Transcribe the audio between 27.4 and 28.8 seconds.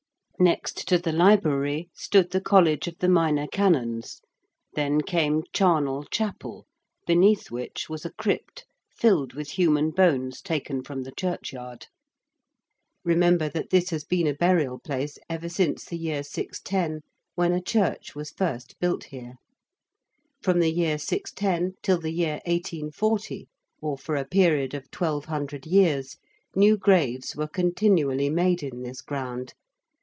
continually made